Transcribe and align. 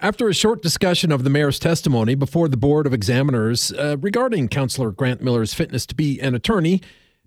After 0.00 0.28
a 0.28 0.34
short 0.34 0.62
discussion 0.62 1.10
of 1.10 1.24
the 1.24 1.30
mayor's 1.30 1.58
testimony 1.58 2.14
before 2.14 2.46
the 2.46 2.56
Board 2.56 2.86
of 2.86 2.94
Examiners 2.94 3.72
uh, 3.72 3.96
regarding 3.98 4.46
Councillor 4.46 4.92
Grant 4.92 5.20
Miller's 5.20 5.54
fitness 5.54 5.84
to 5.86 5.94
be 5.96 6.20
an 6.20 6.36
attorney, 6.36 6.80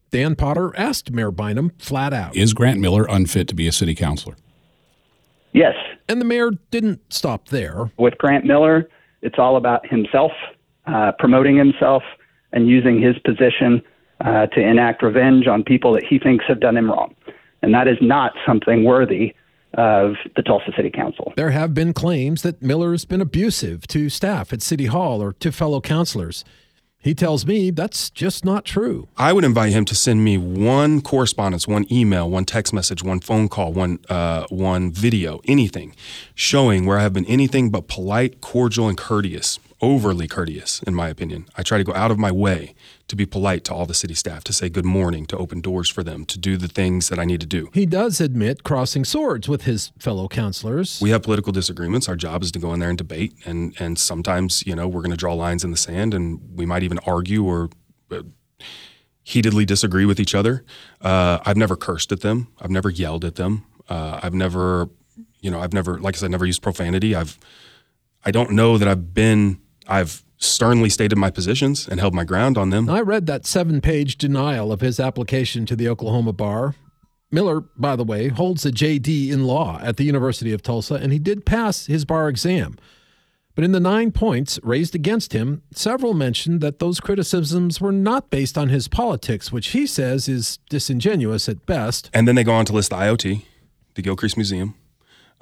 Dan 0.10 0.36
Potter 0.38 0.74
asked 0.78 1.12
Mayor 1.12 1.32
Bynum 1.32 1.74
flat 1.80 2.14
out 2.14 2.34
Is 2.34 2.54
Grant 2.54 2.80
Miller 2.80 3.06
unfit 3.10 3.50
to 3.50 3.56
be 3.56 3.68
a 3.68 3.74
city 3.74 3.94
councilor? 3.94 4.38
Yes. 5.52 5.74
And 6.08 6.22
the 6.22 6.26
mayor 6.26 6.52
didn't 6.70 7.02
stop 7.12 7.50
there. 7.50 7.92
With 7.98 8.18
Grant 8.18 8.46
Miller, 8.46 8.88
it's 9.22 9.38
all 9.38 9.58
about 9.58 9.86
himself, 9.86 10.32
uh, 10.86 11.12
promoting 11.20 11.58
himself, 11.58 12.04
and 12.54 12.70
using 12.70 13.02
his 13.02 13.20
position 13.20 13.82
uh, 14.22 14.46
to 14.48 14.62
enact 14.62 15.04
revenge 15.04 15.46
on 15.46 15.66
people 15.66 15.92
that 15.92 16.06
he 16.06 16.20
thinks 16.20 16.46
have 16.48 16.62
done 16.62 16.78
him 16.78 16.90
wrong. 16.90 17.14
And 17.62 17.74
that 17.74 17.90
is 17.90 17.98
not 18.00 18.32
something 18.46 18.86
worthy 18.86 19.34
of 19.76 20.16
the 20.36 20.42
Tulsa 20.42 20.72
City 20.76 20.90
Council. 20.90 21.34
There 21.36 21.52
have 21.52 21.74
been 21.74 21.94
claims 21.94 22.42
that 22.42 22.62
Miller's 22.62 23.06
been 23.06 23.22
abusive 23.22 23.88
to 23.88 24.10
staff 24.10 24.52
at 24.52 24.62
City 24.62 24.88
Hall 24.88 25.22
or 25.22 25.34
to 25.34 25.52
fellow 25.52 25.82
councilors. 25.82 26.44
He 27.04 27.16
tells 27.16 27.48
me 27.48 27.72
that's 27.72 28.12
just 28.12 28.46
not 28.46 28.64
true. 28.64 29.08
I 29.18 29.34
would 29.34 29.44
invite 29.44 29.72
him 29.72 29.86
to 29.86 29.96
send 29.96 30.24
me 30.24 30.38
one 30.38 31.02
correspondence, 31.02 31.68
one 31.68 31.92
email, 31.92 32.30
one 32.30 32.46
text 32.46 32.74
message, 32.74 33.04
one 33.04 33.20
phone 33.22 33.50
call, 33.50 33.74
one 33.74 34.00
uh, 34.08 34.46
one 34.50 34.92
video, 34.92 35.42
anything, 35.48 35.96
showing 36.36 36.86
where 36.86 37.00
I 37.00 37.02
have 37.02 37.14
been 37.14 37.26
anything 37.26 37.72
but 37.72 37.88
polite, 37.88 38.40
cordial, 38.40 38.88
and 38.88 38.98
courteous 38.98 39.58
overly 39.82 40.28
courteous, 40.28 40.82
in 40.84 40.94
my 40.94 41.10
opinion. 41.10 41.48
I 41.58 41.64
try 41.64 41.78
to 41.78 41.84
go 41.84 41.94
out 41.94 42.12
of 42.12 42.20
my 42.20 42.32
way 42.32 42.76
to 43.08 43.16
be 43.16 43.26
polite 43.26 43.64
to 43.66 43.74
all 43.74 43.86
the 43.86 43.94
city 43.94 44.14
staff, 44.14 44.44
to 44.46 44.54
say 44.54 44.70
good 44.70 44.86
morning, 44.86 45.26
to 45.28 45.38
open 45.38 45.60
doors 45.60 45.90
for 45.90 46.04
them, 46.04 46.24
to 46.26 46.38
do 46.38 46.56
the 46.56 46.68
things 46.68 47.10
that 47.10 47.20
I 47.20 47.26
need 47.26 47.42
to 47.42 47.48
do. 47.48 47.70
He 47.74 47.86
does 47.86 48.22
admit 48.22 48.64
crossing 48.64 49.04
swords 49.04 49.50
with 49.50 49.64
his 49.64 49.92
fellow 50.00 50.28
councilors. 50.28 51.00
We 51.02 51.10
have 51.10 51.24
political 51.24 51.52
disagreements. 51.52 52.08
Our 52.08 52.16
job 52.16 52.44
is 52.44 52.52
to 52.52 52.60
go 52.60 52.74
in 52.74 52.80
there 52.80 52.90
and 52.90 52.98
debate, 52.98 53.34
and 53.46 53.76
and 53.80 53.98
sometimes 53.98 54.66
you 54.66 54.76
know 54.76 54.88
we're 54.88 55.02
going 55.02 55.12
to 55.12 55.18
draw 55.18 55.34
lines 55.34 55.64
in 55.64 55.72
the 55.72 55.78
sand, 55.78 56.14
and 56.14 56.40
we 56.56 56.66
might 56.66 56.84
even 56.84 57.00
argue 57.00 57.44
or. 57.44 57.70
Uh, 58.10 58.24
heatedly 59.24 59.66
disagree 59.66 60.04
with 60.04 60.20
each 60.20 60.34
other. 60.34 60.66
Uh, 61.00 61.38
I've 61.46 61.56
never 61.56 61.76
cursed 61.76 62.12
at 62.12 62.22
them. 62.22 62.48
I've 62.60 62.72
never 62.72 62.90
yelled 62.90 63.24
at 63.24 63.36
them. 63.36 63.64
Uh, 63.88 64.20
I've 64.22 64.34
never, 64.34 64.90
you 65.42 65.52
know, 65.52 65.60
I've 65.60 65.74
never, 65.74 66.00
like 66.00 66.16
I 66.16 66.18
said, 66.18 66.32
never 66.32 66.46
used 66.46 66.64
profanity. 66.64 67.16
I've, 67.16 67.38
I 68.26 68.32
don't 68.32 68.52
know 68.52 68.80
that 68.80 68.88
I've 68.88 69.14
been 69.14 69.60
I've 69.88 70.24
sternly 70.38 70.90
stated 70.90 71.18
my 71.18 71.30
positions 71.30 71.88
and 71.88 72.00
held 72.00 72.14
my 72.14 72.24
ground 72.24 72.58
on 72.58 72.72
them. 72.72 72.90
I 72.90 73.02
read 73.02 73.28
that 73.28 73.46
seven 73.46 73.80
page 73.80 74.18
denial 74.18 74.72
of 74.72 74.82
his 74.82 75.00
application 75.00 75.66
to 75.68 75.76
the 75.76 75.88
Oklahoma 75.88 76.34
bar. 76.34 76.76
Miller, 77.32 77.62
by 77.78 77.96
the 77.96 78.04
way, 78.04 78.28
holds 78.28 78.66
a 78.66 78.72
JD 78.72 79.30
in 79.30 79.46
law 79.46 79.80
at 79.82 79.98
the 79.98 80.04
University 80.04 80.52
of 80.52 80.62
Tulsa, 80.62 80.96
and 80.96 81.14
he 81.14 81.20
did 81.20 81.46
pass 81.46 81.86
his 81.86 82.04
bar 82.04 82.28
exam. 82.28 82.78
But 83.56 83.64
in 83.64 83.72
the 83.72 83.80
nine 83.80 84.12
points 84.12 84.60
raised 84.64 84.96
against 84.96 85.34
him, 85.34 85.62
several 85.74 86.14
mentioned 86.14 86.62
that 86.62 86.80
those 86.80 87.00
criticisms 87.00 87.80
were 87.80 87.92
not 87.92 88.30
based 88.30 88.58
on 88.58 88.70
his 88.70 88.88
politics, 88.88 89.52
which 89.52 89.70
he 89.70 89.86
says 89.86 90.28
is 90.28 90.58
disingenuous 90.70 91.48
at 91.48 91.66
best. 91.66 92.10
And 92.14 92.28
then 92.28 92.36
they 92.36 92.44
go 92.44 92.54
on 92.54 92.66
to 92.66 92.74
list 92.74 92.90
the 92.90 92.96
IoT, 92.98 93.44
the 93.96 94.02
Gilcrease 94.02 94.38
Museum, 94.38 94.76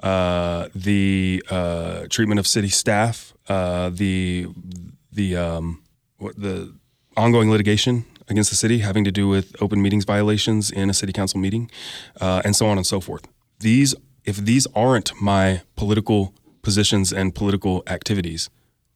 uh, 0.02 0.68
the 0.74 1.42
uh, 1.50 2.06
treatment 2.08 2.38
of 2.38 2.46
city 2.46 2.68
staff, 2.68 3.34
uh, 3.48 3.90
the 3.90 4.46
the 5.12 5.36
um, 5.36 5.82
the 6.18 6.74
ongoing 7.16 7.50
litigation 7.50 8.04
against 8.28 8.50
the 8.50 8.56
city 8.56 8.78
having 8.78 9.04
to 9.04 9.10
do 9.10 9.28
with 9.28 9.54
open 9.60 9.82
meetings 9.82 10.04
violations 10.04 10.70
in 10.70 10.88
a 10.88 10.94
city 10.94 11.12
council 11.12 11.40
meeting, 11.40 11.70
uh, 12.20 12.40
and 12.44 12.54
so 12.56 12.66
on 12.66 12.76
and 12.76 12.86
so 12.86 13.00
forth. 13.00 13.26
These, 13.58 13.94
if 14.24 14.36
these 14.36 14.66
aren't 14.74 15.20
my 15.20 15.62
political 15.76 16.32
positions 16.62 17.12
and 17.12 17.34
political 17.34 17.82
activities, 17.86 18.48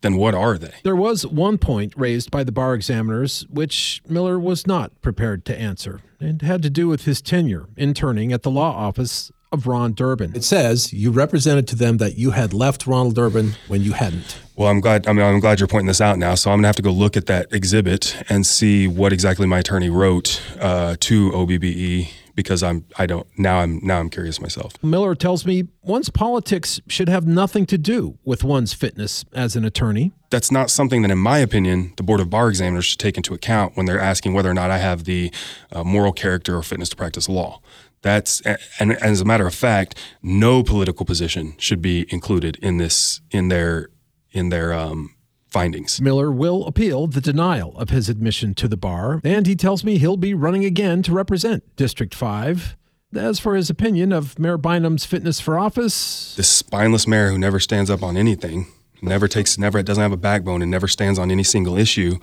then 0.02 0.16
what 0.16 0.34
are 0.34 0.56
they? 0.56 0.74
There 0.84 0.94
was 0.94 1.27
one 1.27 1.58
point 1.58 1.94
raised 1.96 2.30
by 2.30 2.44
the 2.44 2.52
bar 2.52 2.74
examiners 2.74 3.46
which 3.50 4.02
Miller 4.06 4.39
was 4.39 4.66
not 4.66 5.00
prepared 5.02 5.44
to 5.46 5.58
answer. 5.58 6.00
It 6.20 6.42
had 6.42 6.62
to 6.62 6.70
do 6.70 6.89
with 6.89 7.05
his 7.05 7.20
tenure 7.20 7.67
interning 7.77 8.33
at 8.33 8.42
the 8.42 8.50
law 8.50 8.70
office 8.77 9.33
of 9.55 9.67
Ron 9.67 9.95
Durbin. 9.95 10.37
It 10.37 10.45
says 10.45 10.92
you 10.92 11.11
represented 11.11 11.67
to 11.69 11.77
them 11.77 11.97
that 11.98 12.19
you 12.19 12.33
had 12.33 12.53
left 12.53 12.87
Ronald 12.87 13.15
Durbin 13.15 13.53
when 13.69 13.83
you 13.83 13.92
hadn't. 13.92 14.39
Well, 14.57 14.69
I'm 14.69 14.81
glad. 14.81 15.07
I 15.09 15.13
mean, 15.13 15.25
I'm 15.25 15.41
glad 15.41 15.59
you're 15.59 15.67
pointing 15.67 15.87
this 15.87 16.01
out 16.01 16.19
now. 16.19 16.35
So 16.35 16.51
I'm 16.51 16.59
gonna 16.59 16.69
have 16.69 16.77
to 16.77 16.83
go 16.83 16.92
look 16.92 17.17
at 17.17 17.27
that 17.27 17.53
exhibit 17.53 18.17
and 18.29 18.47
see 18.47 18.87
what 18.87 19.13
exactly 19.13 19.47
my 19.47 19.61
attorney 19.61 19.89
wrote 19.89 20.42
uh, 20.61 20.97
to 21.01 21.31
OBBE 21.31 22.09
because 22.34 22.62
I'm 22.62 22.84
I 22.98 23.06
don't 23.06 23.27
now 23.39 23.58
I'm 23.58 23.80
now 23.83 24.00
I'm 24.00 24.11
curious 24.11 24.40
myself. 24.40 24.72
Miller 24.83 25.14
tells 25.14 25.46
me 25.46 25.68
one's 25.83 26.11
politics 26.11 26.80
should 26.89 27.08
have 27.08 27.27
nothing 27.27 27.67
to 27.67 27.78
do 27.78 28.18
with 28.24 28.45
one's 28.45 28.74
fitness 28.74 29.24
as 29.33 29.56
an 29.56 29.64
attorney. 29.64 30.12
That's 30.30 30.50
not 30.50 30.70
something 30.70 31.02
that, 31.02 31.11
in 31.11 31.18
my 31.18 31.39
opinion, 31.39 31.92
the 31.96 32.02
Board 32.02 32.20
of 32.20 32.28
Bar 32.28 32.48
Examiners 32.48 32.84
should 32.84 32.98
take 32.98 33.17
into 33.17 33.34
account 33.34 33.77
when 33.77 33.86
they're 33.86 34.00
asking 34.00 34.34
whether 34.34 34.50
or 34.50 34.55
not 34.55 34.70
I 34.70 34.78
have 34.78 35.05
the 35.05 35.33
uh, 35.70 35.84
moral 35.84 36.12
character 36.12 36.56
or 36.56 36.62
fitness 36.62 36.89
to 36.90 36.96
practice 36.96 37.28
law. 37.28 37.61
That's 38.02 38.42
and 38.78 38.92
as 39.00 39.20
a 39.20 39.24
matter 39.24 39.46
of 39.46 39.55
fact, 39.55 39.98
no 40.23 40.62
political 40.62 41.06
position 41.06 41.55
should 41.58 41.80
be 41.80 42.06
included 42.11 42.56
in 42.61 42.77
this 42.77 43.20
in 43.30 43.48
their 43.48 43.89
in 44.30 44.50
their 44.50 44.74
um, 44.74 45.14
findings. 45.55 46.01
Miller 46.01 46.33
will 46.33 46.67
appeal 46.67 47.07
the 47.07 47.20
denial 47.20 47.79
of 47.79 47.91
his 47.91 48.09
admission 48.09 48.55
to 48.55 48.67
the 48.67 48.77
bar, 48.77 49.20
and 49.23 49.47
he 49.47 49.55
tells 49.55 49.85
me 49.85 49.98
he'll 49.98 50.17
be 50.17 50.35
running 50.35 50.65
again 50.65 51.01
to 51.05 51.13
represent 51.13 51.63
District 51.77 52.13
5. 52.13 52.77
As 53.15 53.39
for 53.39 53.55
his 53.55 53.70
opinion 53.70 54.13
of 54.13 54.37
Mayor 54.37 54.59
Bynum's 54.59 55.05
fitness 55.05 55.39
for 55.39 55.57
office, 55.57 56.35
this 56.35 56.48
spineless 56.48 57.07
mayor 57.07 57.31
who 57.31 57.39
never 57.39 57.61
stands 57.61 57.89
up 57.89 58.03
on 58.03 58.17
anything, 58.17 58.67
never 59.01 59.29
takes, 59.29 59.57
never 59.57 59.81
doesn't 59.81 60.03
have 60.03 60.11
a 60.11 60.17
backbone, 60.17 60.61
and 60.61 60.73
never 60.73 60.89
stands 60.89 61.20
on 61.20 61.31
any 61.31 61.45
single 61.45 61.79
issue, 61.79 62.19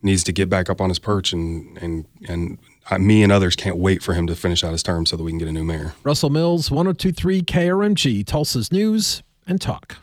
needs 0.00 0.22
to 0.22 0.32
get 0.32 0.48
back 0.48 0.70
up 0.70 0.80
on 0.80 0.88
his 0.88 1.00
perch 1.00 1.32
and 1.32 1.76
and 1.78 2.06
and 2.28 2.58
uh, 2.88 2.98
me 2.98 3.24
and 3.24 3.32
others 3.32 3.56
can't 3.56 3.78
wait 3.78 4.00
for 4.00 4.14
him 4.14 4.28
to 4.28 4.36
finish 4.36 4.62
out 4.62 4.70
his 4.70 4.84
term 4.84 5.04
so 5.06 5.16
that 5.16 5.24
we 5.24 5.32
can 5.32 5.38
get 5.38 5.48
a 5.48 5.52
new 5.52 5.64
mayor. 5.64 5.94
Russell 6.04 6.30
Mills, 6.30 6.70
1023 6.70 7.42
KRMG, 7.42 8.24
Tulsa's 8.24 8.70
News 8.70 9.24
and 9.44 9.60
Talk. 9.60 9.96